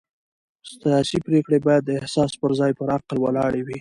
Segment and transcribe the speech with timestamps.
[0.81, 3.69] سیاسي پرېکړې باید د احساس پر ځای پر عقل ولاړې وي